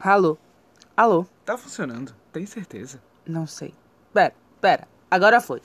[0.00, 0.38] Alô?
[0.96, 1.26] Alô?
[1.44, 3.02] Tá funcionando, tem certeza.
[3.26, 3.74] Não sei.
[4.12, 4.88] Pera, pera.
[5.10, 5.60] Agora foi.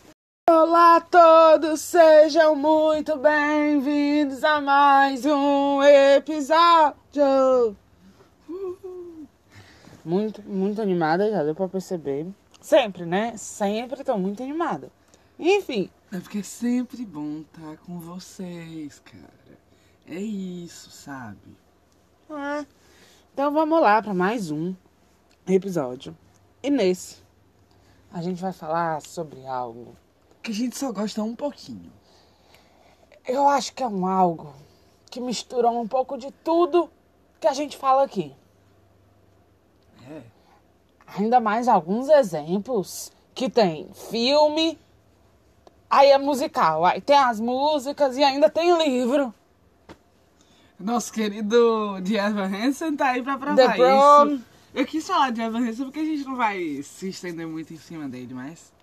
[0.49, 7.75] Olá a todos, sejam muito bem-vindos a mais um episódio.
[10.03, 12.27] Muito, muito animada, já deu pra perceber.
[12.61, 13.35] Sempre, né?
[13.37, 14.91] Sempre tô muito animada.
[15.39, 19.57] Enfim, É porque é sempre bom estar com vocês, cara.
[20.07, 21.57] É isso, sabe?
[22.29, 22.65] é.
[23.35, 24.73] Então vamos lá pra mais um
[25.45, 26.17] episódio.
[26.63, 27.17] E nesse,
[28.09, 29.93] a gente vai falar sobre algo
[30.41, 31.91] Que a gente só gosta um pouquinho.
[33.27, 34.55] Eu acho que é um algo
[35.11, 36.89] que mistura um pouco de tudo
[37.37, 38.33] que a gente fala aqui.
[40.09, 40.21] É.
[41.17, 44.79] Ainda mais alguns exemplos que tem filme,
[45.89, 49.33] aí é musical, aí tem as músicas e ainda tem livro.
[50.79, 53.77] Nosso querido de Evan Hansen tá aí pra provar
[54.33, 54.43] isso.
[54.73, 57.77] Eu quis falar de Evan Hansen porque a gente não vai se estender muito em
[57.77, 58.73] cima dele, mas...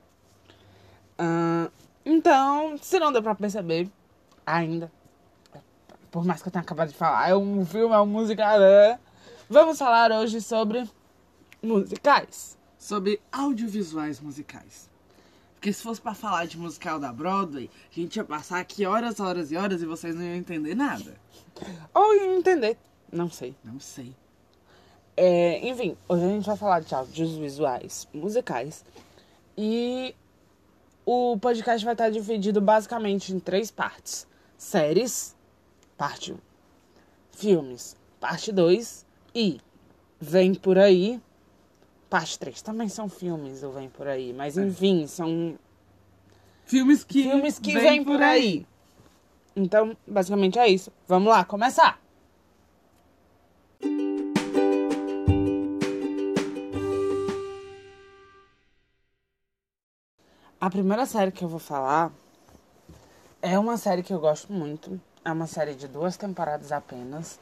[1.19, 1.69] Ah,
[2.05, 3.89] então, se não deu pra perceber
[4.47, 4.91] ainda,
[6.11, 8.58] por mais que eu tenha acabado de falar, é um filme, é um musical.
[8.58, 8.98] né?
[9.48, 10.89] Vamos falar hoje sobre
[11.62, 12.56] musicais.
[12.78, 14.91] Sobre audiovisuais musicais.
[15.62, 19.20] Porque se fosse pra falar de musical da Broadway, a gente ia passar aqui horas,
[19.20, 21.14] horas e horas e vocês não iam entender nada.
[21.94, 22.77] Ou entender,
[23.12, 23.55] não sei.
[23.62, 24.12] Não sei.
[25.16, 28.84] É, enfim, hoje a gente vai falar de áudios visuais musicais.
[29.56, 30.16] E
[31.06, 34.27] o podcast vai estar dividido basicamente em três partes:
[34.58, 35.36] séries,
[35.96, 36.38] parte 1,
[37.30, 39.60] filmes, parte 2 e
[40.24, 41.20] Vem por aí,
[42.12, 42.60] parte 3.
[42.60, 45.58] Também são filmes, ou Vem por aí, mas enfim, são
[46.66, 48.66] Filmes que, filmes que vêm por aí.
[49.56, 50.92] Então, basicamente é isso.
[51.08, 51.98] Vamos lá, começar!
[60.60, 62.12] A primeira série que eu vou falar
[63.40, 65.01] é uma série que eu gosto muito.
[65.24, 67.40] É uma série de duas temporadas apenas.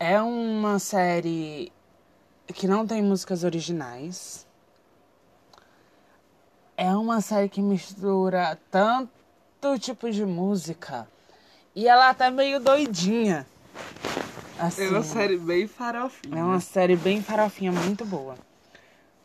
[0.00, 1.70] É uma série
[2.54, 4.46] que não tem músicas originais.
[6.76, 11.08] É uma série que mistura tanto tipo de música.
[11.74, 13.46] E ela até meio doidinha.
[14.58, 16.38] Assim, É uma série bem farofinha.
[16.38, 18.36] é uma série bem farofinha, muito boa.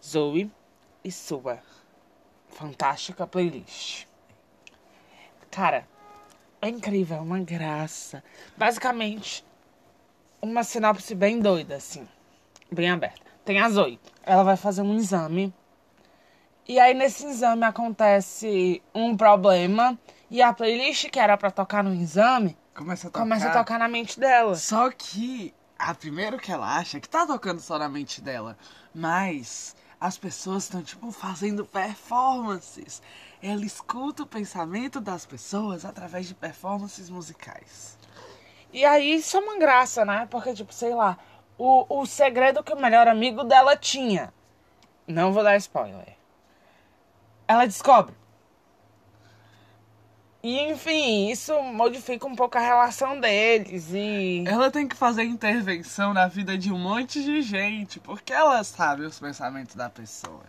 [0.03, 0.51] Zoe
[1.03, 1.59] e Sua.
[2.49, 4.05] Fantástica playlist.
[5.49, 5.87] Cara,
[6.61, 8.23] é incrível, é uma graça.
[8.57, 9.45] Basicamente,
[10.41, 12.07] uma sinopse bem doida, assim.
[12.73, 13.19] Bem aberta.
[13.43, 13.99] Tem a Zoe.
[14.23, 15.53] Ela vai fazer um exame.
[16.65, 19.99] E aí, nesse exame, acontece um problema.
[20.29, 23.23] E a playlist que era pra tocar no exame Começa a tocar.
[23.23, 24.55] começa a tocar na mente dela.
[24.55, 28.57] Só que, a primeiro que ela acha que tá tocando só na mente dela,
[28.95, 33.01] mas as pessoas estão, tipo, fazendo performances.
[33.43, 37.97] Ela escuta o pensamento das pessoas através de performances musicais.
[38.71, 40.25] E aí isso é uma graça, né?
[40.31, 41.17] Porque, tipo, sei lá,
[41.63, 44.33] o, o segredo que o melhor amigo dela tinha.
[45.05, 46.17] Não vou dar spoiler.
[47.47, 48.15] Ela descobre.
[50.41, 54.43] E, enfim, isso modifica um pouco a relação deles e...
[54.47, 59.03] Ela tem que fazer intervenção na vida de um monte de gente, porque ela sabe
[59.03, 60.43] os pensamentos da pessoa.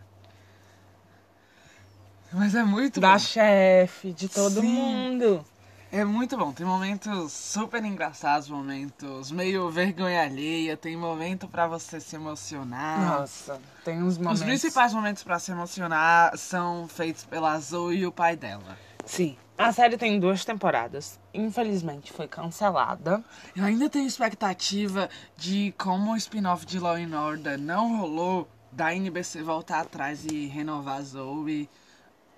[2.33, 3.19] Mas é muito Da bom.
[3.19, 4.67] chefe, de todo Sim.
[4.67, 5.45] mundo.
[5.93, 6.53] É muito bom.
[6.53, 13.19] Tem momentos super engraçados, momentos meio vergonha alheia, tem momento pra você se emocionar.
[13.19, 14.41] Nossa, tem uns momentos...
[14.41, 18.79] Os principais momentos pra se emocionar são feitos pela Zoe e o pai dela.
[19.05, 19.37] Sim.
[19.59, 21.21] A série tem duas temporadas.
[21.35, 23.23] Infelizmente foi cancelada.
[23.55, 28.95] Eu ainda tenho expectativa de como o spin-off de Law and Order não rolou, da
[28.95, 31.69] NBC voltar atrás e renovar a Zoe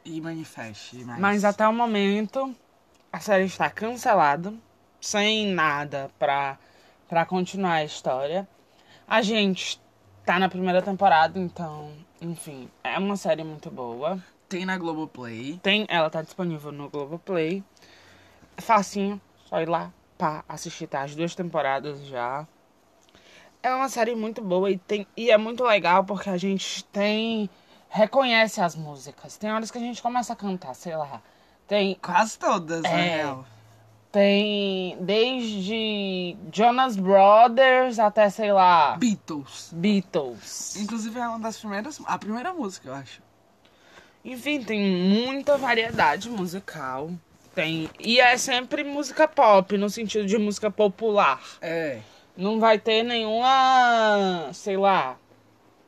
[0.04, 1.04] e Manifest.
[1.04, 2.52] Mas, Mas até o momento,
[3.14, 4.52] a série está cancelada,
[5.00, 6.58] sem nada pra,
[7.08, 8.48] pra continuar a história.
[9.06, 9.80] A gente
[10.26, 14.20] tá na primeira temporada, então, enfim, é uma série muito boa.
[14.48, 15.60] tem na Globoplay.
[15.62, 17.62] Tem, ela tá disponível no Globoplay.
[18.56, 21.02] É facinho, só ir lá pra assistir, tá?
[21.02, 22.44] As duas temporadas já.
[23.62, 27.48] É uma série muito boa e, tem, e é muito legal porque a gente tem.
[27.88, 29.36] reconhece as músicas.
[29.36, 31.22] Tem horas que a gente começa a cantar, sei lá.
[31.66, 32.88] Tem Quase todas, É.
[33.16, 33.44] real.
[34.12, 39.70] Tem desde Jonas Brothers até, sei lá, Beatles.
[39.72, 40.76] Beatles.
[40.76, 42.00] Inclusive é uma das primeiras.
[42.06, 43.20] A primeira música, eu acho.
[44.24, 47.10] Enfim, tem muita variedade musical.
[47.54, 47.90] Tem.
[47.98, 51.40] E é sempre música pop, no sentido de música popular.
[51.60, 51.98] É.
[52.36, 55.16] Não vai ter nenhuma, sei lá,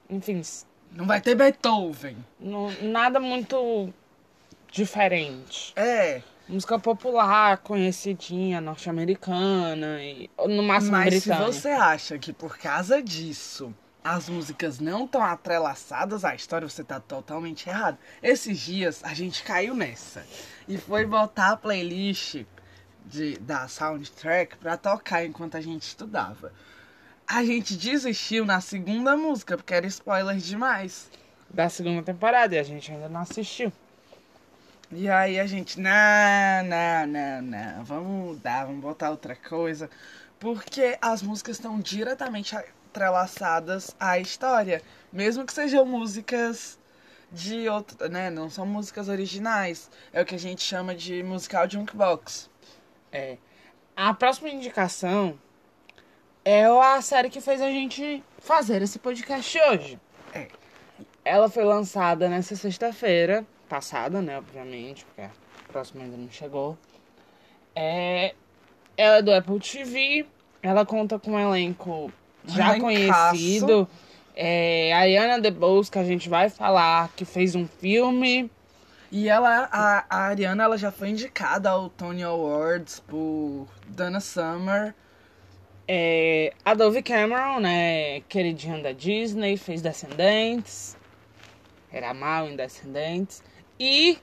[0.08, 0.42] enfim,
[0.92, 2.16] Não vai ter Beethoven.
[2.38, 3.92] não- nada muito
[4.76, 5.72] diferente.
[5.74, 6.22] É.
[6.48, 13.74] Música popular, conhecidinha, norte-americana e no máximo Mas se você acha que por causa disso
[14.04, 17.98] as músicas não estão atrelaçadas à história, você tá totalmente errado.
[18.22, 20.24] Esses dias a gente caiu nessa
[20.68, 22.44] e foi botar a playlist
[23.04, 26.52] de, da soundtrack pra tocar enquanto a gente estudava.
[27.26, 31.10] A gente desistiu na segunda música porque era spoiler demais.
[31.50, 33.72] Da segunda temporada e a gente ainda não assistiu.
[34.90, 35.90] E aí a gente, não,
[36.64, 39.90] não, não, não, vamos mudar, vamos botar outra coisa.
[40.38, 42.54] Porque as músicas estão diretamente
[42.88, 44.80] entrelaçadas à história.
[45.12, 46.78] Mesmo que sejam músicas
[47.32, 48.30] de outro, né?
[48.30, 49.90] Não são músicas originais.
[50.12, 52.48] É o que a gente chama de musical jukebox.
[53.10, 53.38] É.
[53.96, 55.38] A próxima indicação
[56.44, 60.00] é a série que fez a gente fazer esse podcast hoje.
[60.32, 60.48] É.
[61.24, 65.30] Ela foi lançada nessa sexta-feira, passada, né, obviamente, porque a
[65.70, 66.76] próxima ainda não chegou.
[67.74, 68.34] É,
[68.96, 70.26] ela é do Apple TV,
[70.62, 72.10] ela conta com um elenco
[72.46, 73.86] já conhecido.
[74.34, 78.50] É, a Ariana DeBose, que a gente vai falar, que fez um filme.
[79.10, 84.94] E ela, a, a Ariana, ela já foi indicada ao Tony Awards por Dana Summer.
[85.88, 90.96] É, a Dove Cameron, né, queridinha da Disney, fez Descendentes.
[91.92, 93.42] Era mal em Descendentes.
[93.78, 94.18] E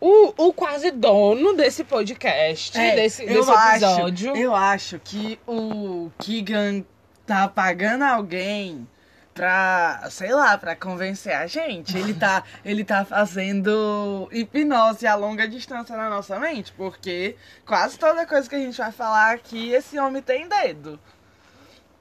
[0.00, 4.30] o, o quase dono desse podcast, É, desse, eu desse episódio.
[4.30, 6.84] Acho, eu acho que o Keegan
[7.26, 8.86] tá pagando alguém
[9.34, 11.96] pra, sei lá, pra convencer a gente.
[11.96, 17.36] Ele tá, ele tá fazendo hipnose a longa distância na nossa mente, porque
[17.66, 20.98] quase toda coisa que a gente vai falar aqui, esse homem tem dedo.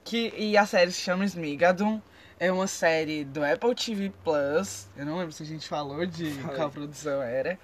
[0.03, 1.99] Que, e a série se chama Smigadon.
[2.37, 4.87] É uma série do Apple TV Plus.
[4.97, 7.57] Eu não lembro se a gente falou de qual produção era.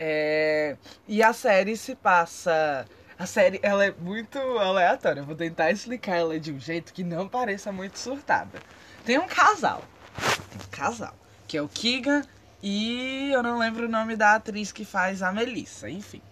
[0.00, 0.76] É,
[1.06, 2.86] e a série se passa.
[3.18, 5.20] A série ela é muito aleatória.
[5.20, 8.60] Eu vou tentar explicar ela de um jeito que não pareça muito surtada.
[9.04, 9.82] Tem um casal.
[10.16, 11.14] Tem um casal.
[11.46, 12.22] Que é o Keegan
[12.62, 15.90] e eu não lembro o nome da atriz que faz a Melissa.
[15.90, 16.22] Enfim.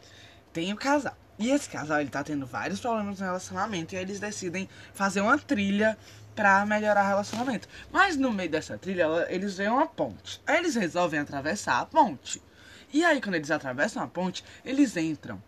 [0.53, 1.17] Tem o casal.
[1.39, 3.95] E esse casal ele tá tendo vários problemas no relacionamento.
[3.95, 5.99] E eles decidem fazer uma trilha
[6.37, 7.67] pra melhorar o relacionamento.
[7.91, 10.41] Mas no meio dessa trilha, eles veem uma ponte.
[10.47, 12.41] Aí eles resolvem atravessar a ponte.
[12.93, 15.43] E aí, quando eles atravessam a ponte, eles entram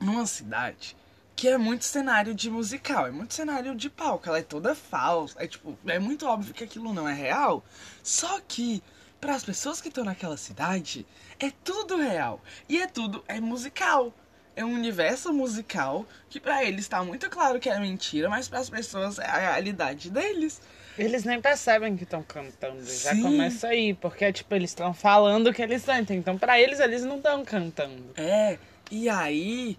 [0.00, 0.96] numa cidade
[1.34, 5.34] que é muito cenário de musical, é muito cenário de palco, ela é toda falsa,
[5.42, 7.64] é tipo, é muito óbvio que aquilo não é real.
[8.02, 8.82] Só que
[9.20, 11.06] para as pessoas que estão naquela cidade,
[11.38, 14.12] é tudo real e é tudo é musical.
[14.54, 18.58] É um universo musical que pra eles tá muito claro que é mentira, mas para
[18.58, 20.60] as pessoas é a realidade deles.
[20.98, 22.84] Eles nem percebem que estão cantando.
[22.84, 23.22] Já Sim.
[23.22, 26.18] começa aí, porque tipo, eles estão falando que eles sentem.
[26.18, 28.10] Então, pra eles, eles não estão cantando.
[28.14, 28.58] É,
[28.90, 29.78] e aí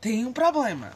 [0.00, 0.90] tem um problema.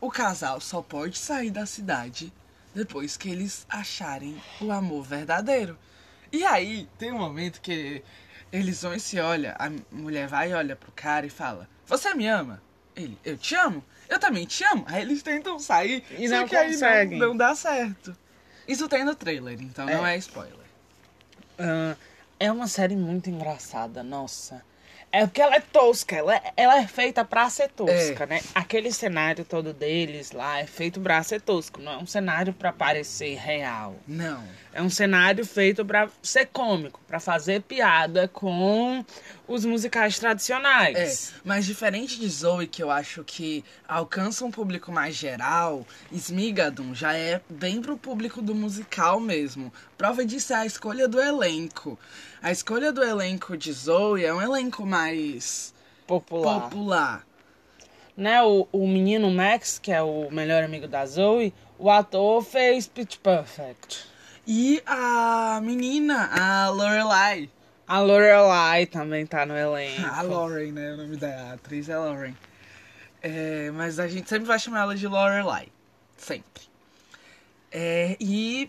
[0.00, 2.32] O casal só pode sair da cidade
[2.74, 5.78] depois que eles acharem o amor verdadeiro.
[6.32, 8.02] E aí tem um momento que
[8.52, 12.14] eles vão e se olham, a mulher vai e olha pro cara e fala: Você
[12.14, 12.62] me ama?
[12.94, 13.84] Ele, eu te amo?
[14.08, 14.84] Eu também te amo.
[14.88, 17.18] Aí eles tentam sair E não conseguem.
[17.18, 18.16] não, não dá certo.
[18.66, 20.14] Isso tem no trailer, então não É.
[20.14, 20.66] é spoiler.
[21.58, 21.94] Ah,
[22.38, 24.62] é uma série muito engraçada, nossa.
[25.12, 28.26] É porque ela é tosca, ela é, ela é feita pra ser tosca, É.
[28.26, 28.40] né?
[28.54, 32.70] Aquele cenário todo deles lá é feito pra ser tosco, não é um cenário pra
[32.72, 33.96] parecer real.
[34.06, 34.42] Não.
[34.74, 39.02] É um cenário feito pra ser cômico, pra fazer piada com
[39.48, 41.34] os musicais É, tradicionais.
[41.44, 47.14] mas diferente de Zoe, que eu acho que alcança um público mais geral, Smigadon já
[47.16, 49.72] é bem pro público do musical mesmo.
[49.96, 51.98] Prova disso é a escolha do elenco.
[52.42, 55.74] A escolha do elenco de Zoe é um elenco mais
[56.06, 56.60] Popular.
[56.62, 57.26] popular.
[58.16, 62.86] Né, o, o menino Max, que é o melhor amigo da Zoe, o ator fez
[62.86, 64.06] Pitch Perfect.
[64.46, 67.50] E a menina, a Lorelai.
[67.88, 70.04] A Lorelai também tá no elenco.
[70.06, 70.92] A Lauren, né?
[70.92, 72.34] O nome da atriz é Lauren.
[73.22, 75.68] É, mas a gente sempre vai chamar ela de Lorelai.
[76.16, 76.64] Sempre.
[77.70, 78.68] É, e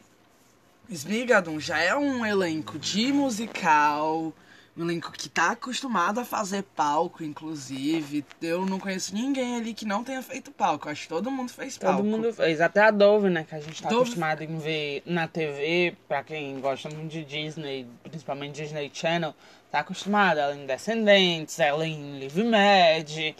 [0.89, 4.33] Smigadon já é um elenco de musical.
[4.77, 8.23] Um elenco que tá acostumado a fazer palco, inclusive.
[8.39, 10.87] Eu não conheço ninguém ali que não tenha feito palco.
[10.87, 11.97] Acho que todo mundo fez palco.
[11.97, 12.61] Todo mundo fez.
[12.61, 13.43] Até a Dove, né?
[13.43, 17.25] Que a gente tá Dove- acostumado em ver na TV, pra quem gosta muito de
[17.25, 19.33] Disney, principalmente Disney Channel,
[19.71, 20.41] tá acostumada.
[20.41, 23.35] Ela em Descendentes, ela em Live Mad.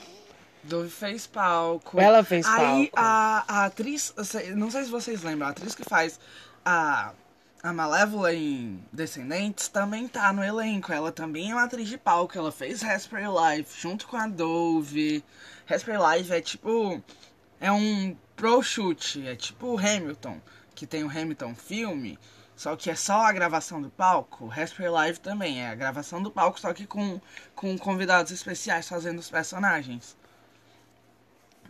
[0.64, 2.00] Dove fez palco.
[2.00, 2.94] Ela fez Aí palco.
[2.96, 4.12] a, a atriz,
[4.56, 6.20] não sei se vocês lembram, a atriz que faz
[6.66, 7.14] a,
[7.68, 10.94] a Malévola em Descendentes também tá no elenco.
[10.94, 12.38] Ela também é uma atriz de palco.
[12.38, 15.24] Ela fez Hairspray Live junto com a Dove.
[15.70, 17.04] Hairspray Live é tipo.
[17.60, 19.28] É um pro shoot.
[19.28, 20.40] É tipo Hamilton,
[20.74, 22.18] que tem o Hamilton filme.
[22.56, 24.50] Só que é só a gravação do palco.
[24.50, 27.20] Hairspray Live também é a gravação do palco, só que com,
[27.54, 30.17] com convidados especiais fazendo os personagens.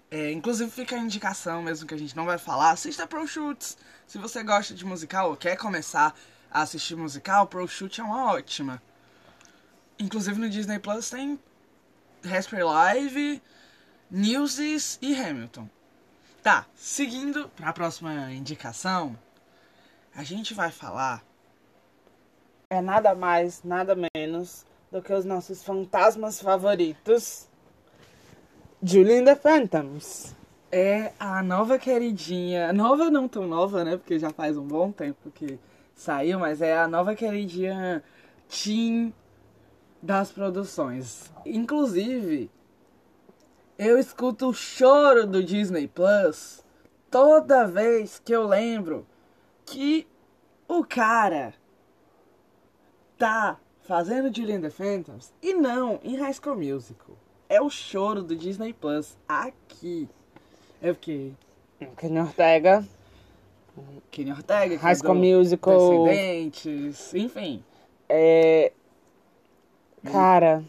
[0.09, 3.77] É, inclusive fica a indicação, mesmo que a gente não vai falar, assista Pro Shoots.
[4.05, 6.15] Se você gosta de musical ou quer começar
[6.49, 8.81] a assistir musical, Pro Shoot é uma ótima.
[9.99, 11.37] Inclusive no Disney Plus tem
[12.23, 13.41] Hairspray Live,
[14.09, 15.67] Newsies e Hamilton.
[16.41, 19.17] Tá, seguindo pra próxima indicação,
[20.15, 21.21] a gente vai falar
[22.69, 27.49] É nada mais, nada menos do que os nossos fantasmas favoritos.
[28.83, 30.35] Julie and the Phantoms.
[30.71, 32.71] é a nova queridinha.
[32.73, 33.97] Nova não tão nova, né?
[33.97, 35.59] Porque já faz um bom tempo que
[35.95, 38.03] saiu, mas é a nova queridinha
[38.47, 39.13] Teen
[40.01, 41.31] das produções.
[41.45, 42.51] Inclusive,
[43.79, 46.63] eu escuto o choro do Disney Plus
[47.09, 49.07] toda vez que eu lembro
[49.65, 50.07] que
[50.67, 51.53] o cara
[53.17, 57.15] tá fazendo Julie and the Phantoms e não em High School Musical.
[57.49, 60.09] É o choro do Disney Plus aqui.
[60.81, 61.31] É porque
[61.97, 62.85] Kenny Ortega.
[64.11, 66.05] Kenny Ortega, High School Musical.
[66.05, 67.63] Descendentes, enfim.
[68.09, 68.71] É.
[70.03, 70.63] Cara.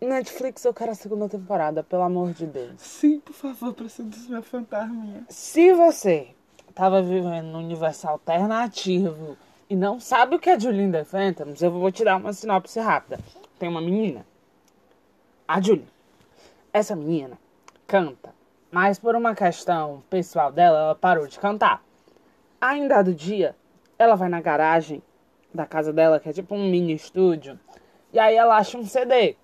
[0.00, 2.72] Netflix, eu quero a segunda temporada, pelo amor de Deus.
[2.78, 5.24] Sim, por favor, preciso dos meus fantasminhas.
[5.28, 6.30] Se você
[6.74, 9.36] tava vivendo num universo alternativo
[9.70, 13.20] e não sabe o que é the Phantoms, eu vou te dar uma sinopse rápida.
[13.60, 14.26] Tem uma menina,
[15.52, 15.86] a Julie.
[16.72, 17.38] Essa menina
[17.86, 18.34] canta,
[18.70, 21.82] mas por uma questão pessoal dela, ela parou de cantar.
[22.58, 23.54] Ainda do dia,
[23.98, 25.02] ela vai na garagem
[25.52, 27.60] da casa dela, que é tipo um mini estúdio,
[28.14, 29.36] e aí ela acha um CD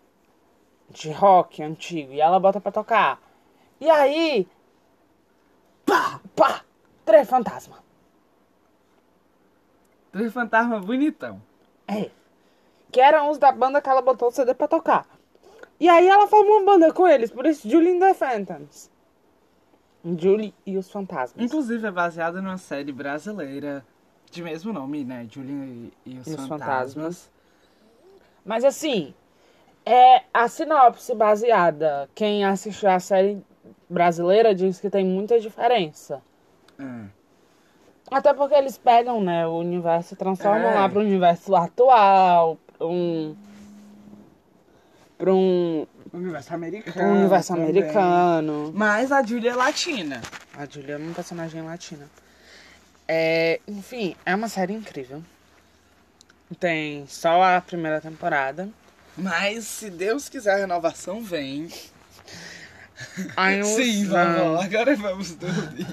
[0.88, 3.21] de rock antigo e ela bota pra tocar.
[3.79, 4.49] E aí,
[5.85, 6.62] pá, pá,
[7.05, 7.81] três fantasmas.
[10.11, 11.43] Três fantasmas bonitão.
[11.87, 12.11] É.
[12.91, 15.18] Que eram os da banda que ela botou o CD pra tocar.
[15.81, 18.91] E aí ela formou uma banda com eles, por isso Julie and the Phantoms.
[20.17, 21.45] Julie e os fantasmas.
[21.45, 23.85] Inclusive é baseada numa série brasileira
[24.31, 25.27] de mesmo nome, né?
[25.31, 26.49] Julie e, os, E os fantasmas.
[26.49, 27.31] fantasmas.
[28.45, 29.15] Mas assim,
[29.85, 32.09] é a sinopse baseada.
[32.15, 33.43] Quem assistiu a série
[33.89, 36.23] brasileira diz que tem muita diferença.
[36.79, 37.05] É.
[38.11, 40.75] Até porque eles pegam, né, o universo e transformam É.
[40.75, 43.35] lá pro universo atual, um.
[45.19, 47.07] Pra um, Universo americano.
[47.09, 47.65] um universo também.
[47.71, 48.73] americano.
[48.75, 50.23] Mas a Julia é latina.
[50.57, 52.09] A Julia é uma personagem latina.
[53.07, 55.23] É, enfim, é uma série incrível.
[56.59, 58.69] Tem só a primeira temporada.
[59.17, 61.69] Mas se Deus quiser a renovação, vem.
[63.37, 65.87] A ilusão, Sim, vovó, agora vamos dormir.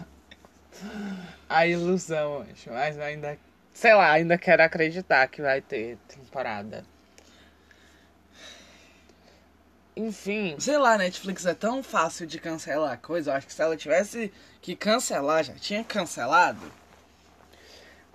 [1.49, 2.69] a ilusão, acho.
[2.69, 3.37] Mas ainda,
[3.73, 6.85] sei lá, ainda quero acreditar que vai ter temporada.
[9.95, 13.31] Enfim, Sei lá, Netflix é tão fácil de cancelar coisa.
[13.31, 16.69] Eu acho que se ela tivesse que cancelar, já tinha cancelado.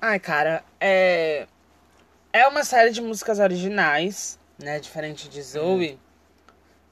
[0.01, 1.47] Ai, cara, é.
[2.33, 4.79] É uma série de músicas originais, né?
[4.79, 5.99] Diferente de Zoe,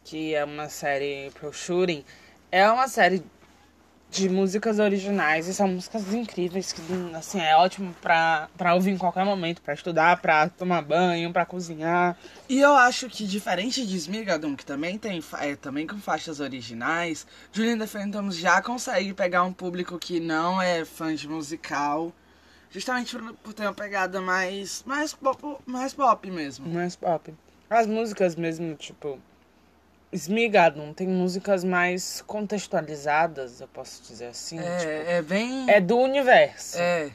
[0.02, 2.04] que é uma série pro shooting.
[2.50, 3.22] É uma série
[4.10, 6.80] de músicas originais e são músicas incríveis que,
[7.14, 11.44] assim, é ótimo pra, pra ouvir em qualquer momento, pra estudar, pra tomar banho, pra
[11.44, 12.16] cozinhar.
[12.48, 17.26] E eu acho que diferente de Smigadum, que também tem é, também com faixas originais,
[17.52, 22.12] Julian the Phantoms já consegue pegar um público que não é fã de musical,
[22.70, 26.66] justamente por, por ter uma pegada mais mais pop, mais pop mesmo.
[26.66, 27.34] Mais pop.
[27.68, 29.20] As músicas mesmo, tipo.
[30.12, 34.56] Smigadum tem músicas mais contextualizadas, eu posso dizer assim.
[34.56, 36.78] tipo, É, é bem é do universo.
[36.78, 37.10] é,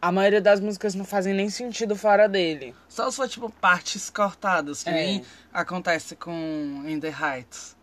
[0.00, 2.72] A maioria das músicas não fazem nem sentido fora dele.
[2.88, 4.92] só se for tipo partes cortadas, que É.
[4.92, 6.30] nem acontece com
[6.86, 7.76] In the Heights.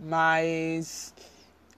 [0.00, 1.12] Mas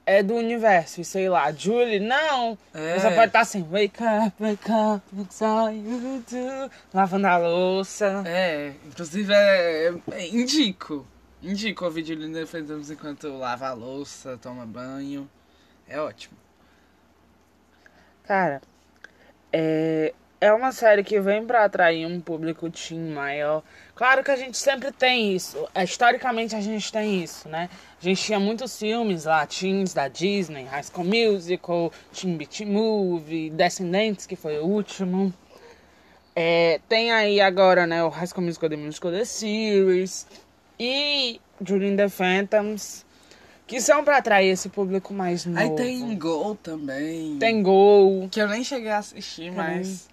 [0.05, 2.57] é do universo, e sei lá, Julie, não.
[2.73, 2.97] É.
[2.97, 6.71] Você pode estar assim, wake up, wake up, what's all you do?
[6.93, 8.23] Lavando a louça.
[8.25, 11.05] É, inclusive é, é- indico.
[11.45, 15.29] Indico ouvir Julian the Phantoms enquanto lava a louça, toma banho.
[15.87, 16.35] É ótimo.
[18.23, 18.59] Cara,
[19.53, 20.11] é,
[20.41, 23.61] é uma série que vem pra atrair um público teen maior.
[23.93, 25.69] Claro que a gente sempre tem isso.
[25.75, 27.69] É, historicamente a gente tem isso, né?
[28.01, 33.51] A gente tinha muitos filmes lá, teens da Disney, High School Musical, Teen Beat Movie,
[33.51, 35.31] Descendentes, que foi o último.
[36.35, 40.25] É, tem aí agora, né, o High School Musical The Musical The Series
[40.79, 43.05] e During the Phantoms,
[43.65, 45.59] que são pra atrair esse público mais novo.
[45.59, 47.37] Aí tem Gol também.
[47.39, 48.27] Tem Gol.
[48.29, 50.07] Que eu nem cheguei a assistir, mas.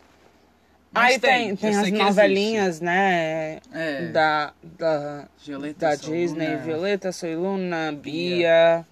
[0.95, 3.59] Aí mas tem, tem, eu as novelinhas, né?
[3.73, 4.07] É.
[4.09, 6.59] Da, da, Violeta da Disney, Luna.
[6.59, 8.87] Violeta, Soy Luna, Bia.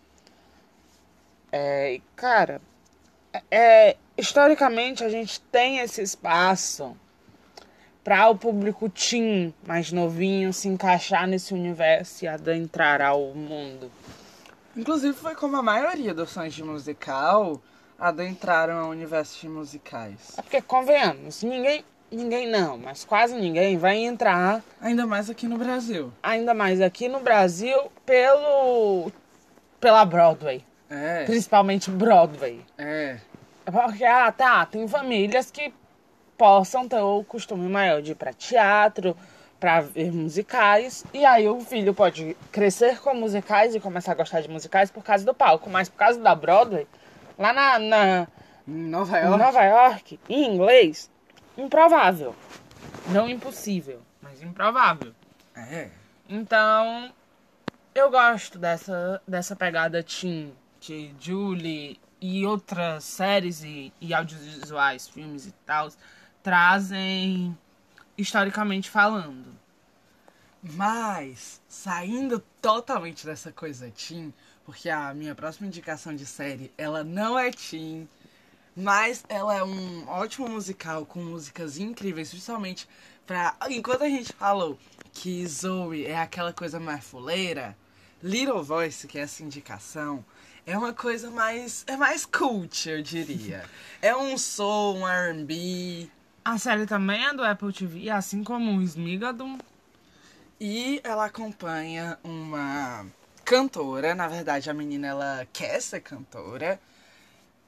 [1.53, 2.61] É, e, cara,
[3.51, 6.97] é, historicamente a gente tem esse espaço
[8.03, 13.91] para o público teen mais novinho se encaixar nesse universo e adentrar ao mundo.
[14.77, 17.61] Inclusive foi como a maioria dos fãs de musical
[17.99, 20.33] adentraram ao universo de musicais.
[20.39, 25.59] É porque, convenhamos, ninguém, ninguém não, mas quase ninguém vai entrar, Ainda mais aqui no
[25.59, 26.11] Brasil.
[26.23, 27.77] ainda mais aqui no Brasil,
[28.07, 29.13] pelo
[29.79, 30.65] pela Broadway.
[30.89, 31.25] É.
[31.25, 32.61] Principalmente Broadway.
[32.79, 33.19] É.
[33.65, 35.73] Porque, ah, tá, tem famílias que
[36.41, 39.15] possam ter o costume maior de ir pra teatro,
[39.61, 44.41] pra ver musicais, e aí o filho pode crescer com musicais e começar a gostar
[44.41, 46.89] de musicais por causa do palco, mas por causa da Broadway,
[47.39, 48.29] lá na, na
[48.67, 49.39] Nova York.
[49.39, 51.11] Nova York, em inglês,
[51.59, 52.35] improvável.
[53.09, 55.13] Não impossível, mas improvável.
[55.55, 55.91] É.
[56.27, 57.13] Então,
[57.95, 65.47] eu gosto dessa, dessa pegada teen, que Julie e outras séries e, e audiovisuais, filmes
[65.47, 65.91] e tal,
[66.43, 67.57] trazem
[68.17, 69.59] historicamente falando.
[70.63, 74.33] Mas, saindo totalmente dessa coisa teen,
[74.65, 78.07] porque a minha próxima indicação de série, ela não é teen,
[78.77, 82.87] mas ela é um ótimo musical com músicas incríveis, principalmente
[83.27, 83.57] pra...
[83.71, 84.79] Enquanto a gente falou
[85.13, 87.77] que Zoe é aquela coisa mais fuleira,
[88.23, 90.23] Little Voice, que é essa indicação,
[90.67, 91.85] é uma coisa mais...
[91.87, 93.65] é mais cult, eu diria.
[94.03, 96.11] é um soul, um R&B...
[96.45, 99.59] A série também é do Apple TV, assim como o Smigadon.
[100.59, 103.07] E ela acompanha uma
[103.45, 106.81] cantora, na verdade a menina ela quer ser cantora,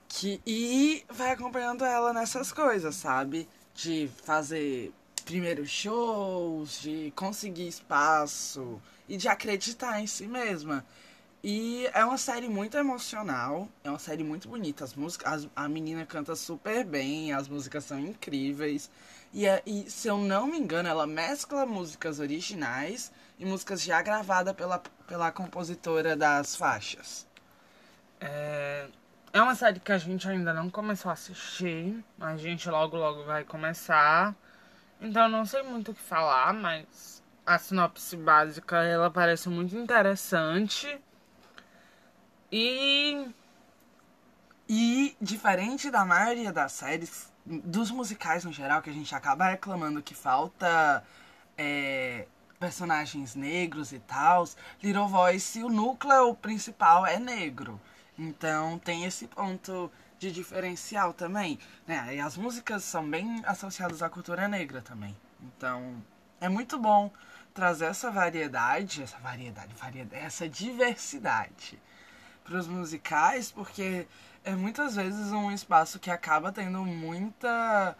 [0.09, 3.49] que e vai acompanhando ela nessas coisas, sabe?
[3.75, 4.93] De fazer
[5.25, 10.85] primeiros shows, de conseguir espaço e de acreditar em si mesma.
[11.45, 14.85] E é uma série muito emocional, é uma série muito bonita.
[14.85, 18.91] As músicas, as- a menina canta super bem, as músicas são incríveis.
[19.33, 24.01] E, é- e se eu não me engano, ela mescla músicas originais e músicas já
[24.03, 27.27] gravadas pela, pela compositora das faixas.
[28.21, 28.89] É,
[29.33, 33.25] é uma série que a gente ainda não começou a assistir, a gente logo logo
[33.25, 34.35] vai começar.
[35.01, 41.01] Então não sei muito o que falar, mas a sinopse básica ela parece muito interessante.
[42.53, 43.33] E
[44.69, 50.03] E, diferente da maioria das séries, dos musicais no geral, que a gente acaba reclamando
[50.03, 51.03] que falta
[51.57, 52.27] é,
[52.61, 54.47] personagens negros e tal,
[54.83, 57.81] Little Voice, o núcleo principal é negro.
[58.19, 61.59] Então tem esse ponto de diferencial também.
[61.87, 62.17] Né?
[62.17, 65.17] E as músicas são bem associadas à cultura negra também.
[65.41, 66.03] Então
[66.41, 67.11] é muito bom
[67.55, 71.81] trazer essa variedade, essa variedade, variedade essa diversidade
[72.45, 74.07] para os musicais, porque
[74.45, 77.97] é muitas vezes um espaço que acaba tendo muita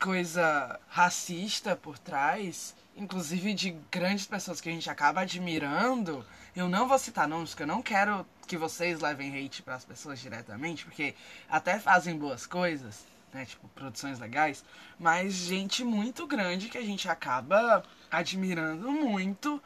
[0.00, 6.24] coisa racista por trás, inclusive de grandes pessoas que a gente acaba admirando.
[6.54, 9.84] Eu não vou citar nomes, porque eu não quero que vocês levem hate para as
[9.84, 11.14] pessoas diretamente, porque
[11.48, 14.64] até fazem boas coisas, né, tipo produções legais,
[14.98, 19.62] mas gente muito grande que a gente acaba admirando muito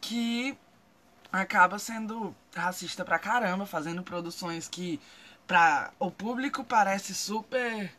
[0.00, 0.56] que
[1.40, 5.00] acaba sendo racista pra caramba, fazendo produções que
[5.46, 7.92] pra o público parece super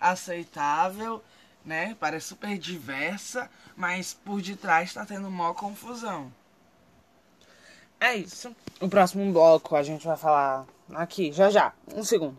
[0.00, 1.22] aceitável,
[1.64, 1.96] né?
[2.00, 6.32] Parece super diversa, mas por detrás tá tendo maior confusão.
[8.00, 8.54] é isso.
[8.80, 12.38] O próximo bloco a gente vai falar aqui, já já, um segundo.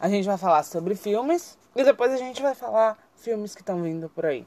[0.00, 3.82] A gente vai falar sobre filmes e depois a gente vai falar filmes que estão
[3.82, 4.46] vindo por aí.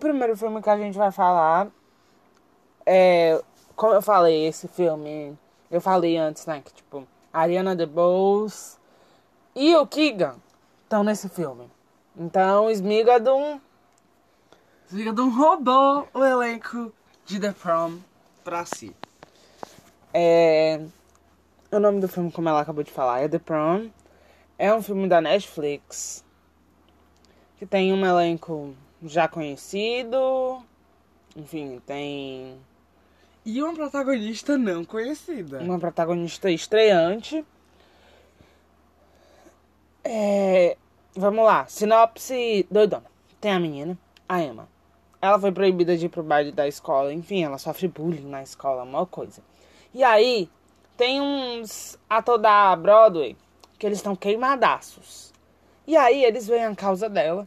[0.00, 1.68] Primeiro filme que a gente vai falar
[2.84, 3.40] é,
[3.76, 5.38] como eu falei, esse filme,
[5.70, 8.76] eu falei antes, né, que tipo, Ariana DeBose
[9.54, 10.36] e o Keegan
[10.82, 11.70] estão nesse filme.
[12.16, 13.60] Então, Smigadon,
[14.92, 16.92] Zigadon roubou o elenco
[17.24, 17.98] de The Prom
[18.42, 18.94] pra si.
[20.12, 20.80] é,
[21.70, 23.88] o nome do filme, como ela acabou de falar, é The Prom.
[24.58, 26.24] É um filme da Netflix
[27.56, 30.62] que tem um elenco já conhecido.
[31.36, 32.58] Enfim, tem
[33.44, 35.58] E uma protagonista não conhecida.
[35.60, 37.44] uma protagonista estreante.
[40.02, 40.76] É,
[41.14, 43.04] vamos lá, sinopse doidona.
[43.40, 44.68] Tem a menina, a Emma.
[45.22, 48.82] Ela foi proibida de ir pro baile da escola, enfim, ela sofre bullying na escola,
[48.82, 49.42] uma coisa.
[49.92, 50.48] E aí,
[50.96, 53.36] tem uns atores da Broadway
[53.78, 55.32] que eles estão queimadaços.
[55.86, 57.46] E aí, eles veem a causa dela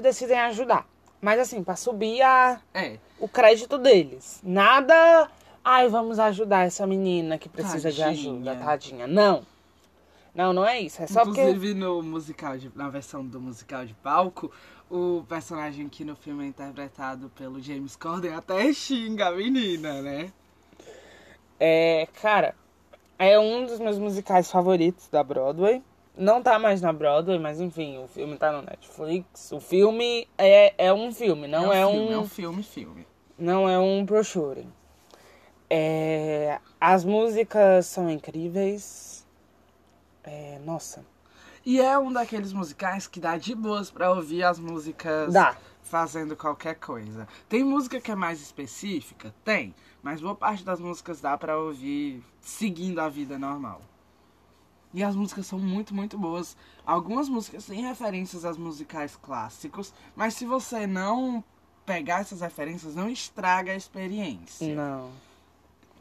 [0.00, 0.86] e decidem ajudar.
[1.20, 2.96] Mas assim, pra subir a, É.
[3.18, 4.40] o crédito deles.
[4.42, 5.28] Nada.
[5.62, 8.32] Ai, vamos ajudar essa menina que precisa de Tadinha.
[8.32, 9.06] ajuda, tadinha.
[9.06, 9.42] Não.
[10.34, 11.02] Não, não é isso.
[11.02, 11.40] É só porque.
[11.42, 14.50] Inclusive no musical de, na versão do musical de palco,
[14.90, 20.32] o personagem que no filme é interpretado pelo James Corden até xinga a menina, né?
[21.58, 22.54] É, cara,
[23.18, 25.82] é um dos meus musicais favoritos da Broadway.
[26.20, 29.52] Não tá mais na Broadway, mas enfim, o filme tá no Netflix.
[29.52, 32.12] O filme é, é um filme, não é, filme, um.
[32.12, 33.06] É um filme, filme.
[33.38, 34.68] Não é um brochure.
[35.70, 39.26] É, as músicas são incríveis.
[40.22, 41.06] É, nossa.
[41.64, 45.56] E é um daqueles musicais que dá de boas pra ouvir as músicas Dá.
[45.82, 47.26] fazendo qualquer coisa.
[47.48, 49.34] Tem música que é mais específica?
[49.42, 49.74] Tem.
[50.02, 53.80] Mas boa parte das músicas dá pra ouvir seguindo a vida normal.
[54.92, 56.56] E as músicas são muito, muito boas.
[56.84, 61.44] Algumas músicas têm referências aos musicais clássicos, mas se você não
[61.86, 64.74] pegar essas referências, não estraga a experiência.
[64.74, 65.10] Não.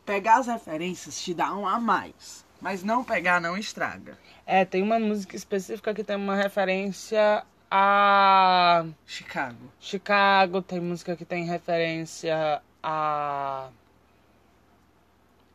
[0.05, 4.17] Pegar as referências te dá um a mais, mas não pegar não estraga.
[4.45, 9.71] É, tem uma música específica que tem uma referência a Chicago.
[9.79, 13.69] Chicago, tem música que tem referência a.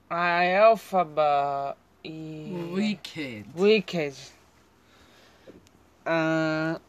[0.09, 2.71] a Elphaba e.
[2.73, 3.47] Wicked.
[3.57, 4.17] Wicked.
[6.05, 6.81] Ah,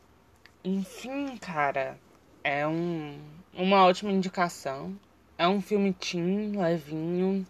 [0.64, 1.98] enfim, cara,
[2.44, 3.18] é um,
[3.54, 4.96] uma ótima indicação.
[5.38, 7.46] É um filme teen, levinho,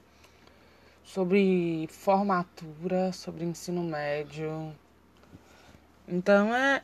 [1.03, 4.75] sobre formatura, sobre ensino médio.
[6.07, 6.83] Então é.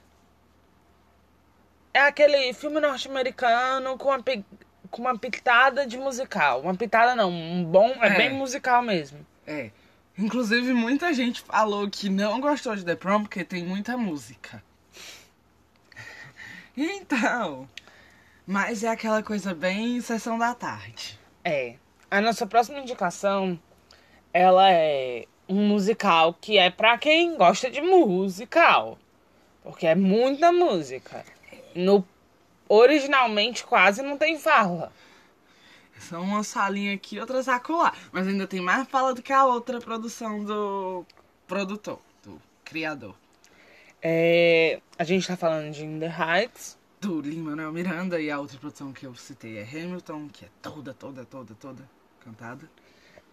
[1.94, 4.24] É aquele filme norte-americano com uma,
[4.90, 6.62] com uma pitada de musical.
[6.62, 7.90] Uma pitada não, um bom.
[8.02, 8.18] É, É.
[8.18, 9.26] bem musical mesmo.
[9.46, 9.70] É.
[10.18, 14.64] Inclusive, muita gente falou que não gostou de The Prom porque tem muita música.
[16.76, 17.68] Então.
[18.48, 21.20] Mas é aquela coisa bem sessão da tarde.
[21.44, 21.76] É.
[22.10, 23.60] A nossa próxima indicação,
[24.34, 28.98] ela é um musical que é pra quem gosta de musical.
[29.64, 31.26] Porque é muita música.
[31.76, 32.06] No
[32.68, 34.92] originalmente quase não tem fala.
[36.02, 37.94] São uma salinha aqui, outras acolá.
[38.12, 41.06] Mas ainda tem mais fala do que a outra produção do
[41.48, 43.16] produtor, do criador.
[44.02, 46.78] É, a gente tá falando de In the Heights.
[47.00, 50.94] Do Lin-Manuel Miranda e a outra produção que eu citei é Hamilton, que é toda,
[50.94, 52.70] toda, toda, toda cantada.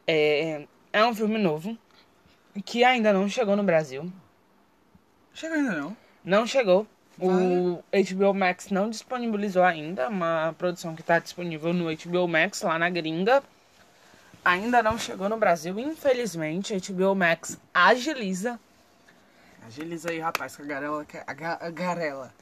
[0.07, 1.77] É, é um filme novo
[2.65, 4.11] que ainda não chegou no Brasil.
[5.35, 5.97] Chega ainda não.
[6.25, 6.87] Não chegou.
[7.21, 10.09] O HBO Max não disponibilizou ainda.
[10.09, 13.43] Uma produção que está disponível no HBO Max lá na gringa.
[14.45, 16.77] Ainda não chegou no Brasil, infelizmente.
[16.79, 18.59] HBO Max agiliza.
[19.67, 21.25] Agiliza aí, rapaz, que a garela quer.
[21.27, 22.33] A, ga, a garela.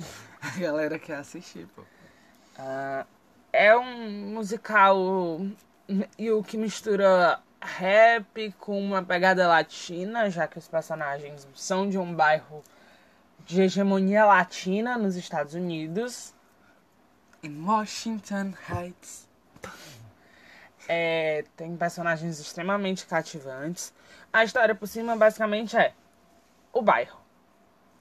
[0.40, 1.82] A galera quer assistir, pô.
[2.58, 3.04] Ah,
[3.52, 5.40] é um musical
[6.18, 11.98] e o que mistura rap com uma pegada latina, já que os personagens são de
[11.98, 12.62] um bairro
[13.46, 16.34] de hegemonia latina nos Estados Unidos.
[17.42, 19.28] Em Washington Heights.
[20.88, 23.94] É, tem personagens extremamente cativantes.
[24.32, 25.94] A história por cima basicamente é
[26.72, 27.20] o bairro.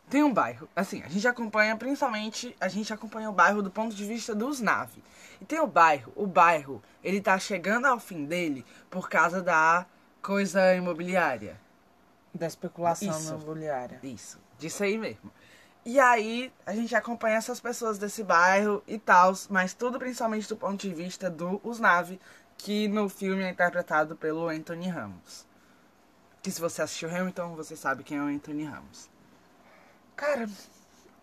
[0.09, 3.95] Tem um bairro, assim, a gente acompanha principalmente, a gente acompanha o bairro do ponto
[3.95, 5.03] de vista dos nave.
[5.41, 9.85] E tem o bairro, o bairro, ele tá chegando ao fim dele por causa da
[10.21, 11.59] coisa imobiliária.
[12.31, 13.33] Da especulação Isso.
[13.33, 13.99] imobiliária.
[14.03, 15.31] Isso, disso aí mesmo.
[15.85, 20.55] E aí, a gente acompanha essas pessoas desse bairro e tal, mas tudo principalmente do
[20.55, 22.19] ponto de vista do Os Nave,
[22.57, 25.45] que no filme é interpretado pelo Anthony Ramos.
[26.41, 29.09] Que se você assistiu Hamilton, você sabe quem é o Anthony Ramos.
[30.15, 30.49] Cara,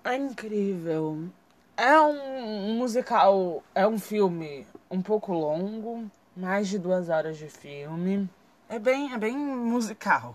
[0.05, 1.29] é incrível.
[1.77, 8.29] É um musical, é um filme um pouco longo, mais de duas horas de filme,
[8.69, 10.35] É bem, é bem musical.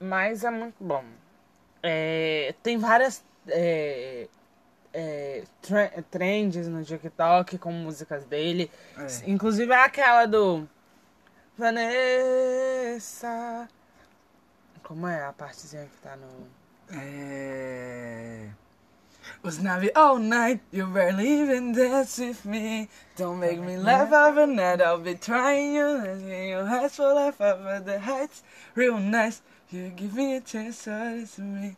[0.00, 1.04] mas é muito bom.
[1.82, 4.28] É, tem várias é,
[4.92, 8.70] é, tre- trends no TikTok com músicas dele.
[8.98, 9.06] É.
[9.30, 10.68] Inclusive é aquela do
[12.40, 13.68] Vanessa,
[14.82, 16.28] Como é a partezinha que tá no.
[16.98, 18.48] É.
[19.44, 22.88] Was not all night, you barely even dance with me.
[23.16, 25.86] Don't make me laugh overnight, I'll be trying you.
[25.86, 28.42] Letting your hearts for life over the heights.
[28.74, 29.40] Real nice,
[29.72, 30.84] you give me a chance
[31.36, 31.76] to me.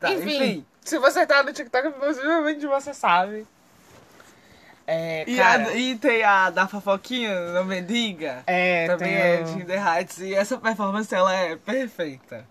[0.00, 3.46] Tá, enfim, se você tá no TikTok, possivelmente você sabe.
[4.86, 8.42] É, E, a- e tem a da fofoquinha, não me diga.
[8.46, 10.18] é, Também é o- de The Heights.
[10.18, 12.44] E essa performance, ela é perfeita.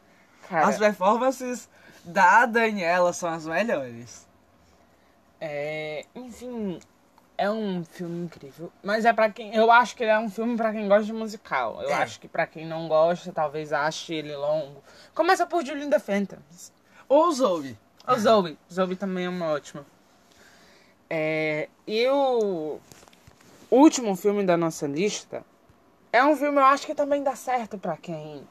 [0.48, 1.70] cara, As performances
[2.06, 4.26] da Daniela são as melhores.
[5.42, 6.80] é, enfim,
[7.42, 8.72] é um filme incrível.
[8.84, 9.56] Mas é pra quem.
[9.56, 11.82] Eu acho que ele é um filme pra quem gosta de musical.
[11.82, 11.94] Eu É.
[11.94, 14.84] acho que pra quem não gosta, talvez ache ele longo.
[15.16, 16.72] Começa por Julian the Phantoms.
[17.10, 17.76] Ou Zoe.
[18.08, 18.58] O Zoe.
[18.72, 19.84] Zoe também é uma ótima.
[21.10, 22.80] É, e o
[23.72, 25.44] último filme da nossa lista
[26.14, 28.48] é um filme, eu acho que também dá certo pra quem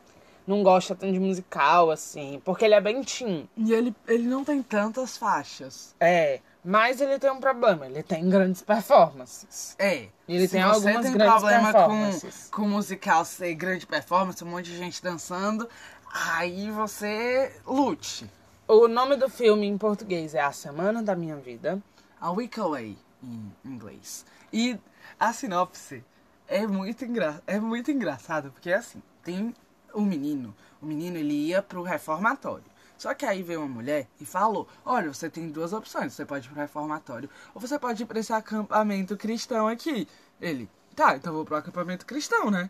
[0.46, 2.40] não gosta tanto de musical, assim.
[2.44, 3.48] Porque ele é bem teen.
[3.56, 5.94] E ele, ele não tem tantas faixas.
[6.00, 7.86] É, mas ele tem um problema.
[7.86, 9.74] Ele tem grandes performances.
[9.78, 10.08] É.
[10.28, 12.48] Ele tem você algumas tem grandes problema performances.
[12.50, 15.68] com, com musical ser grande performance, um monte de gente dançando,
[16.12, 18.30] aí você lute.
[18.68, 21.82] O nome do filme em português é A Semana da Minha Vida.
[22.20, 24.24] A Week Away, em inglês.
[24.52, 24.78] E
[25.18, 26.04] a sinopse
[26.46, 27.42] é muito, engra...
[27.46, 29.54] é muito engraçado, porque assim, tem
[29.94, 32.69] um menino, o menino ele ia pro reformatório.
[33.00, 36.12] Só que aí veio uma mulher e falou: Olha, você tem duas opções.
[36.12, 40.06] Você pode ir pro reformatório ou você pode ir pra esse acampamento cristão aqui.
[40.38, 42.68] Ele, tá, então vou pro acampamento cristão, né?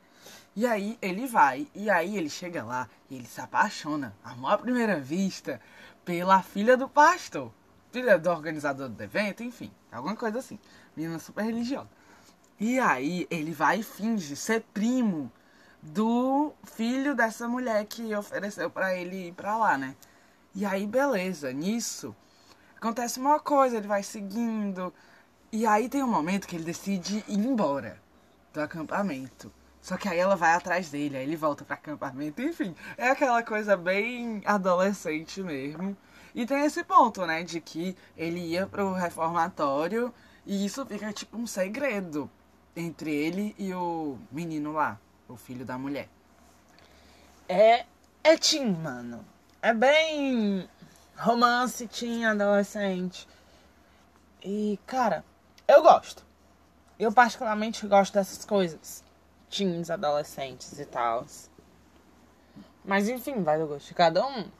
[0.54, 4.58] E aí ele vai, e aí ele chega lá e ele se apaixona, amor à
[4.58, 5.60] primeira vista,
[6.04, 7.52] pela filha do pastor.
[7.90, 10.60] Filha do organizador do evento, enfim, alguma coisa assim.
[10.96, 11.90] Menina super religiosa.
[12.60, 15.28] E aí ele vai e finge ser primo
[15.82, 19.96] do filho dessa mulher que ofereceu pra ele ir pra lá, né?
[20.54, 22.14] E aí, beleza, nisso
[22.80, 24.92] acontece uma coisa, ele vai seguindo.
[25.52, 28.00] E aí tem um momento que ele decide ir embora
[28.52, 29.52] do acampamento.
[29.82, 32.74] Só que aí ela vai atrás dele, aí ele volta pro acampamento, enfim.
[32.96, 35.96] É aquela coisa bem adolescente mesmo.
[36.34, 40.12] E tem esse ponto, né, de que ele ia pro reformatório
[40.46, 42.30] e isso fica tipo um segredo
[42.74, 46.08] entre ele e o menino lá, o filho da mulher.
[47.48, 47.84] É,
[48.22, 49.24] é teen, mano.
[49.62, 50.68] É bem
[51.16, 53.28] romance teen, adolescente.
[54.42, 55.24] E, cara,
[55.68, 56.24] eu gosto.
[56.98, 59.04] Eu particularmente gosto dessas coisas.
[59.50, 61.26] Teens, adolescentes e tal.
[62.84, 64.50] Mas enfim, vai do gosto de cada um.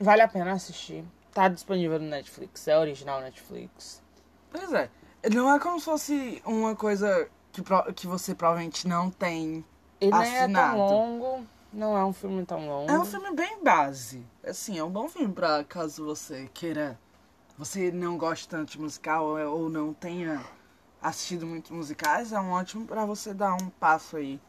[0.00, 1.04] Vale a pena assistir.
[1.32, 2.66] Tá disponível no Netflix.
[2.66, 4.02] É original Netflix.
[4.50, 4.88] Pois é,
[5.32, 7.62] não é como se fosse uma coisa que,
[7.94, 9.64] que você provavelmente não tem.
[10.00, 10.76] Ele nem é Assinado.
[10.76, 11.46] tão longo.
[11.74, 12.90] Não é um filme tão longo.
[12.90, 14.24] É um filme bem base.
[14.46, 16.96] Assim, é um bom filme pra caso você queira.
[17.58, 20.40] Você não goste tanto de musical ou- não tenha
[21.02, 24.40] assistido muitos musicais, é um ótimo pra você dar um passo aí.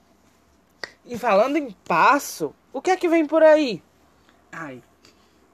[1.03, 3.81] E falando em passo, o que é que vem por aí?
[4.51, 4.81] Ai.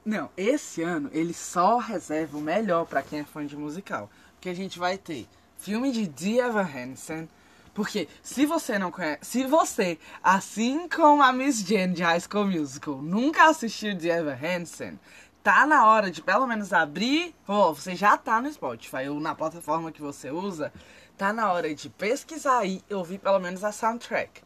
[0.04, 4.10] Não, esse ano ele só reserva o melhor pra quem é fã de musical.
[4.34, 7.30] Porque a gente vai ter filme de Dee Evan Hansen.
[7.74, 9.20] Porque se você não conhece.
[9.24, 14.36] Se você, assim como a Miss Jane de High School Musical, nunca assistiu Dee Evan
[14.36, 15.00] Hansen,
[15.42, 17.34] tá na hora de pelo menos abrir.
[17.46, 20.74] Pô, você já tá no Spotify ou na plataforma que você usa.
[21.18, 24.42] Tá na hora de pesquisar e ouvir pelo menos a soundtrack.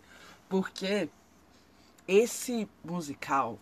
[0.47, 1.09] Porque
[2.07, 3.59] esse musical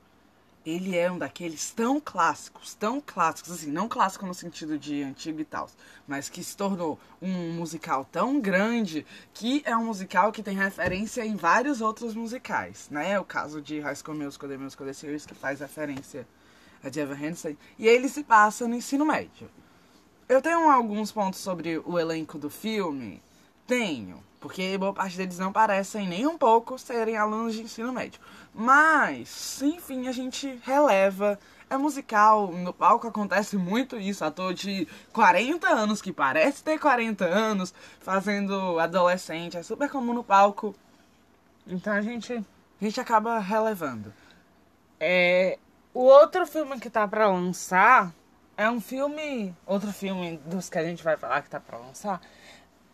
[0.65, 5.39] ele é um daqueles tão clássicos, tão clássicos, assim, não clássico no sentido de antigo
[5.41, 5.69] e tal,
[6.07, 11.25] mas que se tornou um musical tão grande que é um musical que tem referência
[11.25, 13.19] em vários outros musicais, né?
[13.19, 16.27] O caso de High School Musical, The Musical, The Series, que faz referência
[16.83, 19.49] a de Evan Hansen, e ele se passa no ensino médio.
[20.27, 23.21] Eu tenho alguns pontos sobre o elenco do filme?
[23.65, 28.19] Tenho, porque boa parte deles não parecem nem um pouco serem alunos de ensino médio.
[28.53, 31.39] Mas, enfim, a gente releva.
[31.69, 34.23] É musical, no palco acontece muito isso.
[34.23, 39.57] Ator de 40 anos, que parece ter 40 anos, fazendo adolescente.
[39.57, 40.75] É super comum no palco.
[41.65, 42.33] Então a gente.
[42.33, 44.13] A gente acaba relevando.
[44.99, 45.57] É,
[45.93, 48.13] o outro filme que tá pra lançar
[48.57, 49.55] é um filme.
[49.65, 52.21] Outro filme dos que a gente vai falar que tá pra lançar.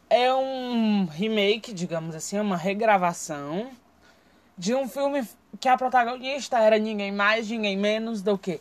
[0.10, 3.70] É um remake, digamos assim, uma regravação
[4.58, 5.28] de um filme
[5.60, 8.60] que a protagonista era ninguém mais, ninguém menos do que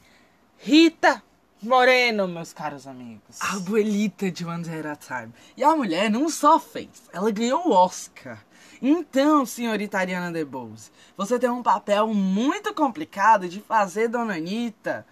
[0.58, 1.22] Rita
[1.62, 3.40] Moreno, meus caros amigos.
[3.40, 5.32] A abuelita de One Day at a Time.
[5.56, 8.44] E a mulher não só fez, ela ganhou o Oscar.
[8.80, 15.04] Então, senhorita Ariana DeBose, você tem um papel muito complicado de fazer Dona Anitta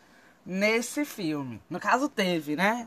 [0.45, 1.61] nesse filme.
[1.69, 2.87] No caso, teve, né?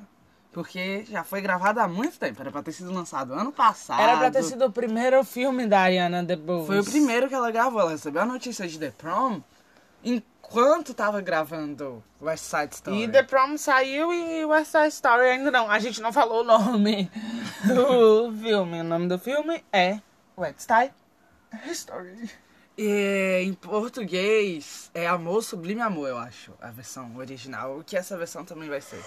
[0.60, 2.42] Porque já foi gravado há muito tempo.
[2.42, 4.02] Era pra ter sido lançado ano passado.
[4.02, 6.68] Era pra ter sido o primeiro filme da Ariana DeBose.
[6.68, 7.80] Foi o primeiro que ela gravou.
[7.80, 9.40] Ela recebeu a notícia de The Prom
[10.04, 13.04] enquanto tava gravando West Side Story.
[13.04, 15.72] E The Prom saiu e West Side Story ainda não.
[15.72, 17.10] A gente não falou o nome
[17.66, 18.82] do filme.
[18.82, 20.02] O nome do filme é
[20.38, 20.94] West Side
[21.72, 22.30] Story.
[22.78, 27.78] E, em português é Amor Sublime Amor, eu acho, a versão original.
[27.78, 29.02] O que essa versão também vai ser.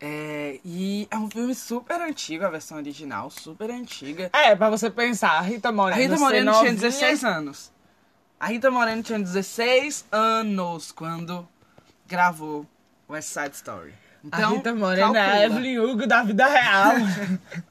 [0.00, 4.30] É, e é um filme super antigo, a versão original, super antiga.
[4.32, 6.00] É, pra você pensar, a Rita A Moreno.
[6.00, 6.74] Rita ser Moreno tinha novinha.
[6.74, 7.72] 16 anos.
[8.38, 11.48] A Rita Moreno tinha 16 anos quando
[12.06, 12.64] gravou
[13.10, 13.92] West Side Story.
[13.92, 15.44] a Então, Rita Moreno é a calcula.
[15.44, 16.94] Evelyn Hugo da vida real.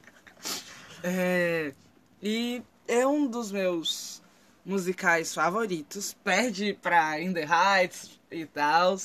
[1.00, 1.72] É,
[2.20, 4.20] e é um dos meus
[4.66, 6.12] musicais favoritos.
[6.24, 8.96] Perde pra In The Heights e tal.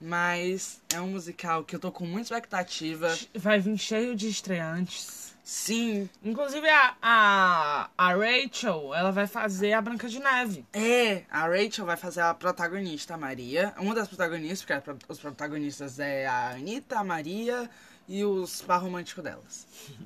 [0.00, 3.16] Mas é um musical que eu tô com muita expectativa.
[3.34, 5.30] Vai vir cheio de estreantes.
[5.42, 10.64] Sim, Inclusive a, a, a Rachel, ela vai fazer a Branca de Neve.
[10.72, 11.24] é.
[11.28, 13.74] A Rachel vai fazer a protagonista, a Maria.
[13.78, 17.68] Uma das protagonistas, porque os protagonistas é a Anitta, a Maria
[18.08, 19.66] e os par românticos delas.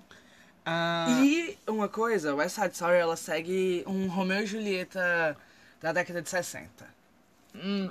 [0.66, 5.36] Ah, E uma coisa, West Side Story, ela segue um Romeu e Julieta
[5.78, 6.93] da década de 60.
[7.54, 7.90] Hum,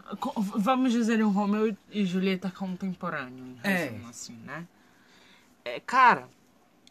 [0.58, 3.86] vamos dizer um Romeu e Julieta contemporâneo, em É.
[3.90, 4.68] resumo, assim, né?
[5.66, 6.28] É, cara,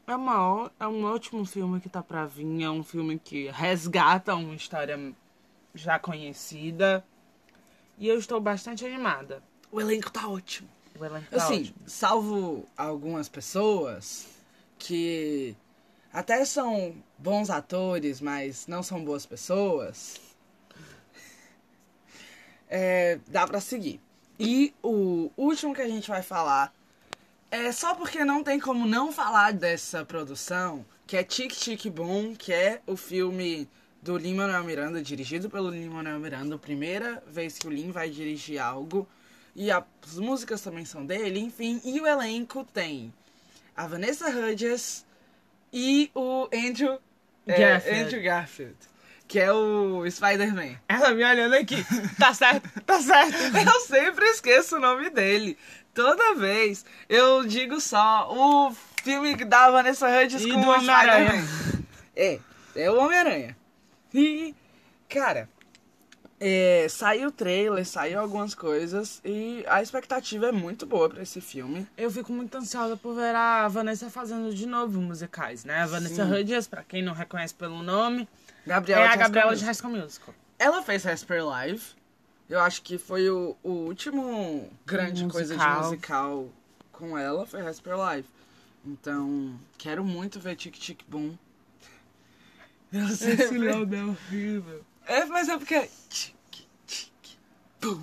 [0.06, 2.62] é, uma, é um ótimo filme que tá pra vir.
[2.62, 5.12] É um filme que resgata uma história
[5.74, 7.04] já conhecida.
[7.98, 9.42] E eu estou bastante animada.
[9.70, 10.68] O elenco tá ótimo.
[10.98, 11.76] O elenco tá Assim, ótimo.
[11.87, 14.28] salvo algumas pessoas
[14.78, 15.54] que
[16.12, 20.20] até são bons atores, mas não são boas pessoas,
[22.72, 24.00] é, dá pra seguir.
[24.40, 26.74] E o último que a gente vai falar
[27.50, 32.35] é só porque não tem como não falar dessa produção, que é Tic Tic Boom,
[32.35, 33.68] que é o filme
[34.00, 38.58] do Lin-Manuel Miranda, dirigido pelo Lin-Manuel Miranda, a primeira vez que o Lin vai dirigir
[38.58, 39.06] algo.
[39.54, 39.85] E as
[40.16, 41.78] músicas também são dele, enfim.
[41.85, 43.12] E o elenco tem
[43.76, 45.04] a Vanessa Hudgens
[45.70, 46.98] e o Andrew
[47.46, 48.00] é, Garfield.
[48.00, 48.76] Andrew Garfield,
[49.33, 50.77] que é o Spider-Man.
[50.87, 51.83] Ela me olhando aqui.
[52.18, 53.35] Tá certo, tá certo.
[53.57, 55.57] Eu sempre esqueço o nome dele.
[55.95, 61.31] Toda vez eu digo só o filme da Vanessa Hudgens E com o Homem-Aranha.
[61.31, 61.85] Spider-Man.
[62.14, 62.38] É,
[62.77, 63.57] é o Homem-Aranha.
[64.12, 64.55] E,
[65.09, 65.49] cara,
[66.38, 71.40] é, saiu o trailer, saiu algumas coisas e a expectativa é muito boa pra esse
[71.40, 71.87] filme.
[71.97, 75.81] Eu fico muito ansiosa por ver a Vanessa fazendo de novo musicais, né?
[75.81, 76.35] A Vanessa Sim.
[76.35, 78.29] Hudgens, pra quem não reconhece pelo nome,
[78.66, 79.66] Gabriela é a de High School Gabriela de Musical.
[79.66, 80.35] High School Musical.
[80.59, 81.83] Ela fez Rasper Live.
[82.48, 85.85] Eu acho que foi o, o último grande coisa de Musical.
[85.85, 86.48] musical
[86.92, 88.29] com ela, foi Rasper Live.
[88.85, 91.37] Então, quero muito ver Tic Tic Boom.
[92.92, 93.68] Eu sempre...
[93.68, 94.85] é horrível.
[95.07, 95.88] É, mas é porque...
[96.09, 96.35] Tic,
[96.87, 97.38] tic,
[97.81, 98.03] boom.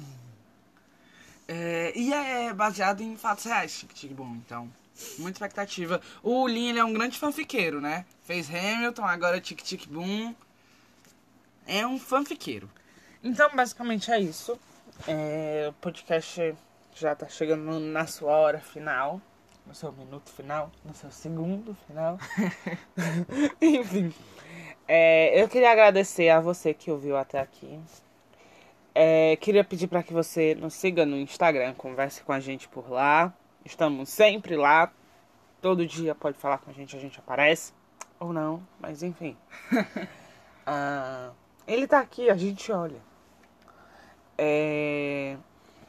[1.48, 4.70] É, e é baseado em fatos reais, Tic Tic Boom, então...
[5.18, 6.02] Muita expectativa.
[6.22, 8.06] O Lin, ele é um grande fanfiqueiro, né?
[8.26, 10.36] Fez Hamilton, agora Tic Tic Boom.
[11.72, 12.68] É um fanfiqueiro.
[13.24, 14.60] Então, basicamente é isso.
[15.08, 16.56] É, o podcast
[16.96, 19.22] já tá chegando na sua hora final.
[19.68, 20.72] No seu minuto final.
[20.84, 22.18] No seu segundo final.
[23.62, 24.12] Enfim.
[24.88, 27.80] É, eu queria agradecer a você que ouviu até aqui.
[28.96, 32.90] É, queria pedir para que você nos siga no Instagram, converse com a gente por
[32.90, 33.32] lá.
[33.64, 34.92] Estamos sempre lá.
[35.62, 37.74] Todo dia pode falar com a gente, a gente aparece.
[38.20, 39.38] Ou não, mas enfim.
[40.72, 41.32] Ah,
[41.74, 43.02] ele tá aqui, a gente olha.
[44.38, 45.38] É,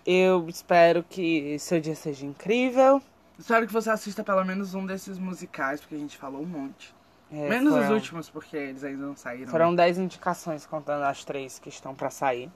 [0.04, 3.00] eu espero que seu dia seja incrível.
[3.38, 6.94] Espero que você assista pelo menos um desses musicais, porque a gente falou um monte.
[7.32, 9.50] É, Menos os foram- últimos, porque eles ainda não saíram.
[9.50, 12.50] Foram 10 indicações, contando as três que estão pra sair.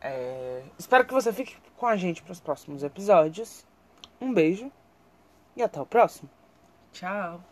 [0.00, 3.66] É, espero que você fique com a gente para os próximos episódios.
[4.20, 4.70] Um beijo
[5.56, 6.30] e até o próximo.
[6.92, 7.42] Tchau.